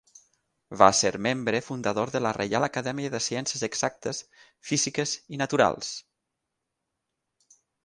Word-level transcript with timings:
Va 0.77 0.85
ser 0.99 1.09
membre 1.25 1.59
fundador 1.65 2.11
de 2.15 2.21
la 2.27 2.31
Reial 2.37 2.65
Acadèmia 2.69 3.11
de 3.17 3.21
Ciències 3.27 3.67
Exactes, 3.69 4.23
Físiques 4.71 5.15
i 5.37 5.41
Naturals. 5.45 5.95